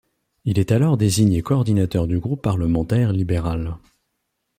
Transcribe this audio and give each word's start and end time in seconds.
Il 0.45 0.57
est 0.57 0.71
alors 0.71 0.97
désigné 0.97 1.43
coordinateur 1.43 2.07
du 2.07 2.17
groupe 2.19 2.41
parlementaire 2.41 3.13
libéral. 3.13 3.77